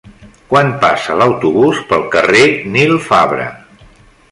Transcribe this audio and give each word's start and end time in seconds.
Quan 0.53 0.71
passa 0.83 1.17
l'autobús 1.19 1.83
pel 1.93 2.07
carrer 2.17 2.43
Nil 2.79 2.99
Fabra? 3.11 3.49